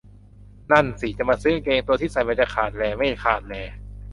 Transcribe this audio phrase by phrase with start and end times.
[0.71, 3.63] นั่นสิ จะมาซื้อกางเกง ตัวที่ใส่มันจะขาดแหล่ไม่ขาดแหล่